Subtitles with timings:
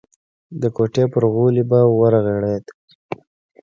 [0.61, 2.65] د کوټې پر غولي به ورغړېد.